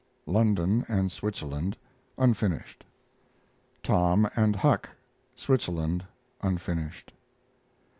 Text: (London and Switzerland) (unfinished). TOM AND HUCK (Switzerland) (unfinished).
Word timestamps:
(London 0.25 0.83
and 0.87 1.11
Switzerland) 1.11 1.77
(unfinished). 2.17 2.85
TOM 3.83 4.27
AND 4.35 4.55
HUCK 4.55 4.89
(Switzerland) 5.35 6.05
(unfinished). 6.41 7.13